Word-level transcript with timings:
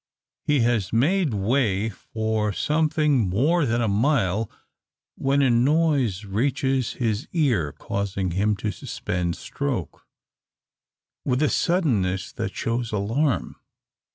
He 0.41 0.61
has 0.61 0.91
made 0.91 1.31
way 1.31 1.89
for 1.89 2.51
something 2.53 3.29
more 3.29 3.67
than 3.67 3.81
a 3.81 3.87
mile, 3.87 4.49
when 5.13 5.43
a 5.43 5.51
noise 5.51 6.25
reaches 6.25 6.93
his 6.93 7.27
ear, 7.33 7.71
causing 7.71 8.31
him 8.31 8.55
to 8.55 8.71
suspend 8.71 9.35
stroke, 9.35 10.07
with 11.23 11.43
a 11.43 11.49
suddenness 11.49 12.31
that 12.31 12.55
shows 12.55 12.91
alarm. 12.91 13.57